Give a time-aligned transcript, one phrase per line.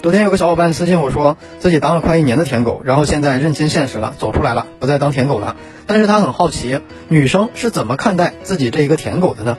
[0.00, 5.54] 昨天有个小伙伴私信我说，自己当了快一年的舔狗，然后现在认清现实了，走出来了，不再当舔狗了。
[5.86, 9.58] 但是他很好奇，女生是怎么看待自己这一个舔狗的呢？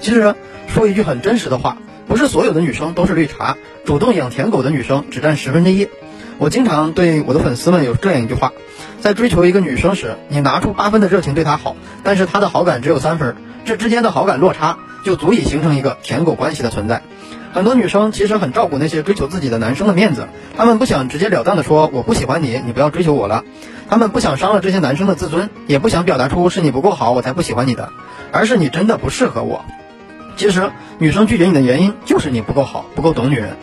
[0.00, 0.34] 其实
[0.66, 3.56] 说一句很真实的话，不是所有的女生都是绿茶，
[3.86, 5.88] 主动养舔狗的女生只占十分之一。
[6.36, 8.52] 我经常对我的粉丝们有这样一句话：
[9.00, 17.02] 在追求一个女生时，你拿出八分的热情对她好，但是她的好感只有三分，这之间的好感落差就足以形成一个舔狗关系的存在。
[17.52, 23.44] 很多女生其实很照顾那些追求自己的男生的面子，她们不想直截了当的说我不喜欢你，你不要追求我了。
[23.88, 27.90] 她们不想伤了这些男生的自尊，也不想表达出是你不够好我才不喜欢你的，
[28.32, 29.64] 而是你真的不适合我。
[30.36, 33.56] 其实女生拒绝你的原因就是你不够好，不够懂女人。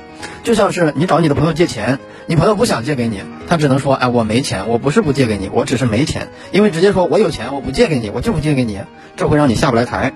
[0.43, 6.29] 就像是你找你的朋友借钱，你朋友不想借给你，他只能说哎我没钱，我不是不借给你，我只是没钱。
[6.51, 8.79] 因为直接说我有钱，我不借给你，我就不借给你，
[9.15, 10.13] 这会让你下不来台。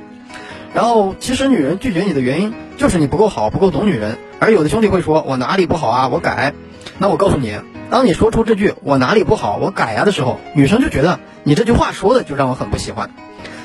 [0.73, 4.17] 然后，其实女人拒绝你的原因就是你不够好，不够懂女人。
[4.39, 6.07] 而有的兄弟会说：“我哪里不好啊？
[6.07, 6.53] 我改。”
[6.99, 13.09] 那我告诉你，当你说出这句“我哪里不好，我改呀”的时候，女生就觉得你这句话说的就让我很不喜欢。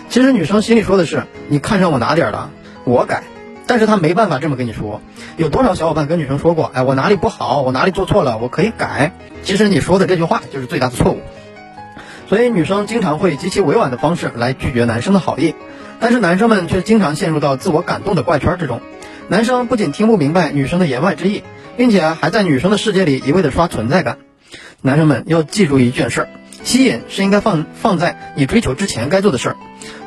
[0.09, 2.51] 其实女生心里说的是：“你看上我哪点了？
[2.85, 3.25] 我改。”
[3.67, 5.01] 但是她没办法这么跟你说。
[5.37, 7.63] 有多少小伙伴跟女生说过：“哎，我哪里不好？
[7.63, 8.39] 我哪里做错了？
[8.39, 9.13] 我可以改。”
[9.45, 11.21] 其实你说的这句话就是最大的错误。
[12.29, 15.55] 所以女生经常会极其委婉的方式来拒绝男生的好意。
[16.01, 18.81] 但是男生们却经常陷入到自我感动的怪圈之中，
[19.29, 21.43] 男生不仅听不明白女生的言外之意，
[21.77, 24.19] 并且还在女生的世界里一味的刷存在感。
[24.83, 26.29] 男生们要记住一件事儿：
[26.63, 29.57] 吸引是应该放放在你追求之前该做的事儿，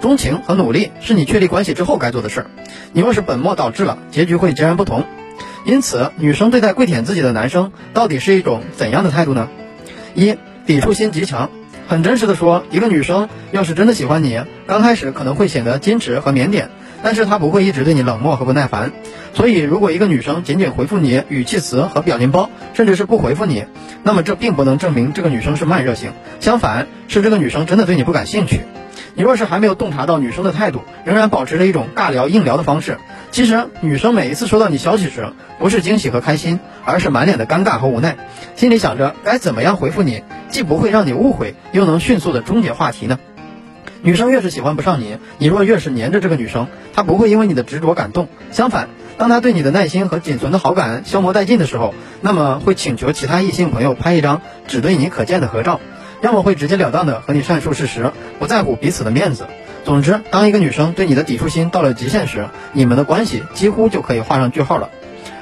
[0.02, 2.47] 钟情和努力是你确立关系之后该做的事儿。
[2.94, 5.05] 你若是本末倒置了，结局会截然不同。
[5.66, 9.49] 因此，女生对待跪舔自己的男生到底是一种怎样的态度呢？
[10.13, 11.49] 一，抵触心极强。
[11.88, 16.66] 很真实的说，一个女生要是真的喜欢你，刚开始可能会显得矜持和腼腆，
[17.02, 18.91] 但是她不会一直对你冷漠和不耐烦。
[19.33, 23.63] 所以，如果一个女生仅仅回复你语气词和表情包，甚至是不回复你，
[24.03, 28.59] 那么这并不能证明这个女生是慢热型，相反是这个女生真的对你不感兴趣。
[29.13, 32.97] 你若是还没有洞察到女生的态度，仍然保持着一种尬聊硬聊的方式，
[33.31, 38.17] 其实女生每一次收到你消息时，不是惊喜和开心，而是满脸的尴尬和无奈，
[38.56, 40.23] 心里想着该怎么样回复你。
[40.50, 43.19] 既不会让你误会，又能迅速的终结话题呢？
[44.02, 48.28] 女生越是喜欢不上你，你若越是黏着这个女生，她不会因为你的执着感动。
[48.52, 55.80] 相反，当她对你的耐心和仅存的好感消磨殆尽的时候，那么会请求其他异性朋友拍一张只对你可见的合照，
[56.22, 59.47] 要么会直截了当的和你阐述事实，不在乎彼此的面子。
[59.84, 64.90] 总之，当一个女生对你的抵触心到了极限时，你们的关系几乎就可以画上句号了。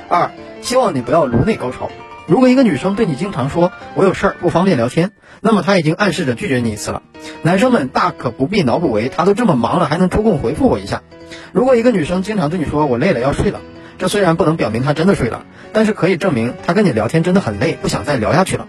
[0.07, 1.89] 二，希望你不要颅内高潮。
[2.27, 7.03] 如果一个女生对你经常说“我有事儿不方便聊天”，那么她已经暗示着拒绝你一次了。
[7.43, 11.03] 男生们大可不必脑补为她都这么忙了，还能抽空回复我一下。
[11.51, 13.61] 如果一个女生经常对你说“我累了要睡了”，
[13.99, 18.67] 这虽然不能表明她真的睡了，但是可以证明她跟你聊天真的很累，不想再聊下去了。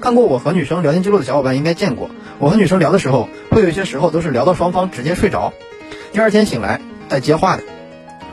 [0.00, 5.52] 看过我和女生聊天记录的小伙伴应该见过，我和女生聊的时候，会有一些时候都是聊到双方直接睡着，
[6.12, 7.62] 第二天醒来再接话的。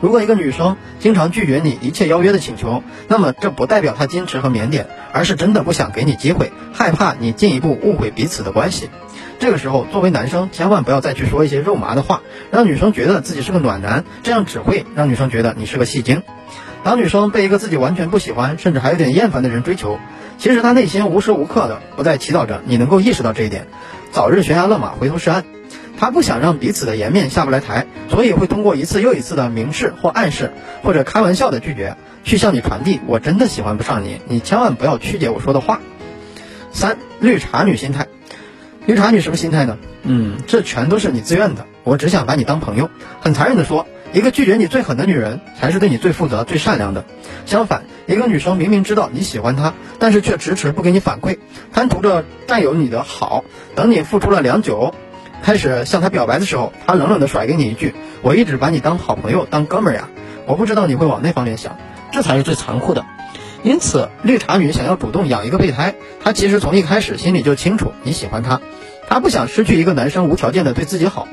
[0.00, 8.90] 如果一个女生经常拒绝你一切邀约的请求，那么这不代表她矜持和腼腆，而是真的不想给你机会，害怕你进一步误会彼此的关系。
[9.38, 16.22] 这个时候，作为男生，千万不要再去说一些肉麻的话，让女生觉得自己是个暖男，这样只会让女生觉得你是个戏精。
[16.82, 19.98] 当女生被一个自己完全不喜欢，甚至还有点厌烦的人追求，
[20.36, 23.66] 其实她内心无时无刻的不在祈祷着你能够意识到这一点，
[24.12, 25.44] 早日悬崖勒马，回头是岸。
[25.98, 35.80] 他不想让彼此的颜面下不来台，所以会通过一次又一次的明示或暗示，或者开玩笑的拒绝，去向你传递我真的喜欢不上你，你千万不要曲解我说的话。
[36.72, 38.08] 三绿茶女心态，
[38.86, 39.78] 绿茶女什么心态呢？
[40.02, 42.90] 嗯，这全都是你自愿的，我只想把你当朋友。
[43.20, 47.04] 很残忍的说，一个拒绝你最狠的女人，才是对你最负责、最善良的。
[47.46, 51.38] 相反，一个女生明明知道你喜欢她，但是却迟迟不给你反馈，
[51.72, 53.44] 贪图着占有你的好，
[53.74, 54.94] 等你付出了良久。
[55.44, 60.08] 开始向他表白的时候，他冷冷的甩给你一句：“我一直把你当好朋友，当哥们儿呀。”
[60.46, 61.76] 我不知道你会往那方面想，
[62.12, 63.04] 这才是最残酷的。
[63.62, 68.62] 因此，绿茶女想要主动养一个备胎，她其实从一开始心里就清楚你喜欢她，
[69.06, 71.28] 她不想失去一个男生无条件的对自己好，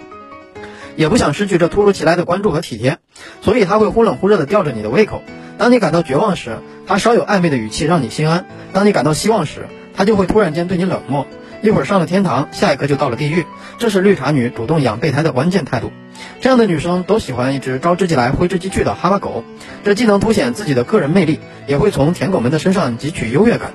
[0.98, 2.98] 也不想失去这突如其来的关注和体贴，
[3.42, 5.24] 所以她会忽冷忽热的吊着你的胃口。
[5.58, 8.44] 当你感到绝望时，她稍有暧昧的语气让你心安；
[8.74, 9.68] 当你感到希望时，
[10.02, 11.28] 她就会突然间对你冷漠。
[11.62, 13.46] 一会儿上了天堂，下一刻就到了地狱，
[13.78, 15.92] 这是绿茶女主动养备胎的关键态度。
[16.40, 19.44] 这样的女生都喜欢一只招之即来挥之即去的哈巴狗，
[19.84, 23.74] 这既能凸显自己的个人魅力，也会从舔狗们的身上汲取优越感。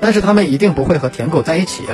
[0.00, 1.84] 但是他们一定不会和舔狗在一起，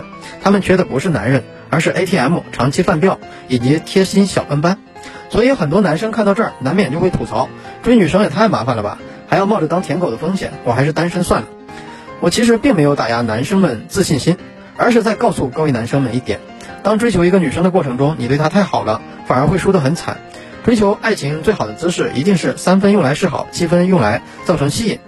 [0.42, 4.78] 他们缺的不是男人，而是 ATM 长期饭票以及贴心小跟班。
[5.28, 7.50] 所以很多男生看到这儿，难免就会吐槽：
[7.82, 8.96] 追女生也太麻烦了吧，
[9.28, 11.48] 还要冒着当舔狗的风险，我还是单身算了。
[12.20, 14.36] 我其实并没有打压男生们自信心，
[14.76, 16.40] 而是在告诉各位男生们一点：
[16.82, 20.18] 当追求一个女生的过程中，你对她太好了，反而会输得很惨。
[20.64, 24.98] 追求爱情最好的姿势，一定是三分用来示好，七分用来造成吸引。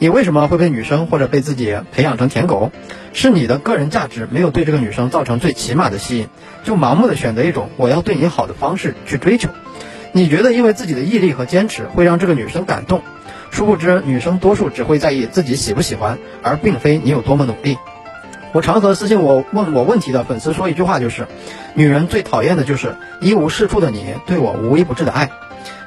[0.00, 2.72] 你为什么会被女生或者被自己培养成舔狗？
[3.12, 6.28] 是你的个人价值没有对这个女生造成最起码的吸引，
[6.64, 9.50] 就盲目的选择一种我要对你好的方式去追求。
[10.10, 13.02] 你觉得因为自己的毅力和坚持会让这个女生感动，
[13.54, 17.78] 殊不知女生多数只会在意自己喜不喜欢，而并非你有多么努力。
[18.52, 21.28] 我常和私信我问我问题的粉丝说一句话，就是
[21.74, 25.30] 女人最讨厌的就是一无是处的你对我无微不至的爱。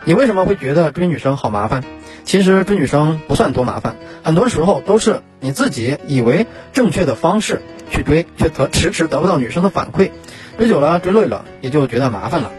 [0.05, 1.83] 你为什么会觉得追女生好麻烦？
[2.23, 10.11] 其实追女生不算多麻烦，很多时候都是你自己以为正确的方式去追，却得迟迟得不到女生的反馈，
[10.57, 12.51] 追久了追累了也就觉得麻烦了。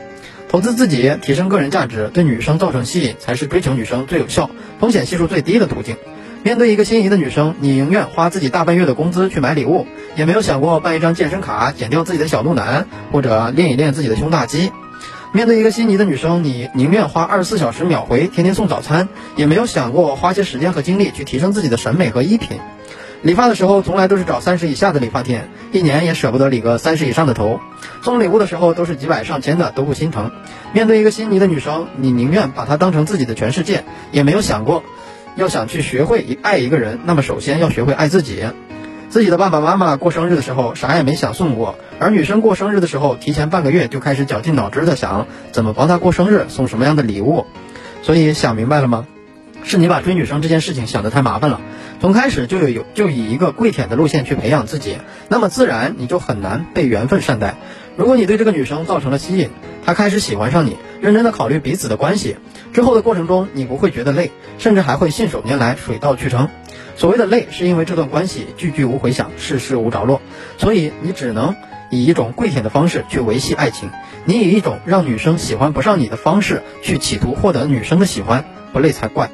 [0.49, 4.49] 投资自己，提升个人价值，对女生造成吸引，才是追求女生最有效、
[4.81, 5.97] 风险系数最低的途径。
[6.43, 9.87] 面对一个心仪的女生，你宁愿花自己大半月的工资去买礼物，
[10.17, 14.73] 也没有想过办一张健身卡，减掉自己的小肚腩，或者练一练自己的胸大肌。
[15.33, 22.59] 面对一个心仪的女生，你宁愿花二十四小时秒回，天天送早餐，也没有想过花些时间和精力去提升自己的审美和衣品。
[23.23, 27.59] 理发的时候，从来都是找三十以下的理发店，一年也舍不得理个三十以上的头。
[28.03, 30.31] 送礼物的时候，都是几百上千的，都不心疼。
[30.73, 34.85] 面对一个心仪的女生，你宁愿把她当成自己的全世界，也没有想过，
[35.35, 38.45] 要想去学会爱一个人，那么首先要学会爱自己。
[39.09, 47.47] 自己的爸爸妈妈过生日的时候，啥也没想送过，而女生过生日的时候，提前半个月就开始绞尽脑汁的想怎么帮她过生日，送什么样的礼物。
[48.03, 49.07] 所以想明白了吗？
[49.69, 51.61] 是你把追女生这件事情想得太麻烦了。
[52.01, 54.97] 从开始就有有就以一个跪舔的路线去培养自己，
[55.29, 57.55] 那么自然你就很难被缘分善待。
[57.97, 59.51] 如果你对这个女生造成了吸引，
[59.85, 62.37] 她开始喜欢上你，认真的考虑彼此的关系
[62.73, 66.49] 之后的过程中，你不会觉得累，甚至还会信手拈来，水到渠成。
[66.97, 70.23] 所谓的累，是因为这段关系句句无回响，事事无着落，
[70.57, 71.55] 所以你只能
[71.91, 73.91] 以一种跪舔的方式去维系爱情。
[74.25, 79.31] 你以一种让女生喜欢不上你的方式去企图获得女生的喜欢，不累才怪。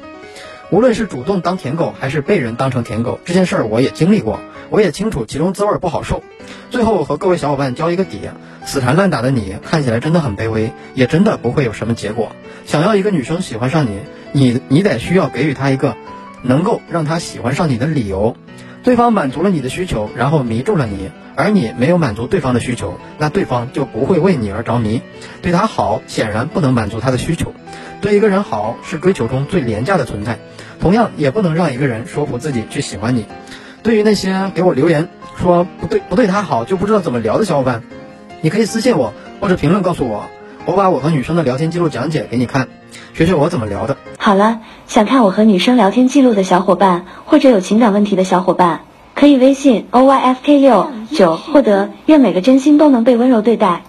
[0.75, 6.21] 无论是主动当舔狗，还是被人当成舔狗，这件事儿我也经历过，我也清楚其中滋味不好受。
[6.69, 8.19] 最后和各位小伙伴交一个底：
[8.65, 12.33] 死缠烂打的你看起来真的很卑微，也真的不会有什么结果。
[12.65, 14.01] 想要一个女生喜欢上你，
[14.33, 15.95] 你你得需要给予她一个
[16.41, 18.35] 能够让她喜欢上你的理由。
[18.83, 25.01] 对方满足了你的需求，然后迷住了你，而你没有满足对方的需求，那对方就不会为你而着迷。
[25.41, 27.53] 对他好，显然不能满足他的需求。
[28.01, 30.37] 对一个人好是追求中最廉价的存在，
[30.79, 33.25] 同样也不能让一个人说服自己去喜欢你。
[33.83, 37.83] 对于那些给我留言说不对不对他好就不知道怎么聊的小伙伴，
[38.41, 40.25] 你可以私信我或者评论告诉我，
[40.65, 42.67] 我把我和女生的聊天记录讲解给你看，
[43.13, 43.97] 学学我怎么聊的。
[44.17, 48.81] 好了，想看我和女生聊天记录的小伙伴，或者有情感问题的小伙伴，
[49.13, 51.89] 可以微信 o y f k 六九获得。
[52.07, 53.83] 愿每个真心都能被温柔对待。